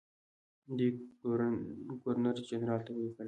دوی 0.77 0.89
ګورنرجنرال 2.03 2.81
ته 2.85 2.91
ولیکل. 2.93 3.19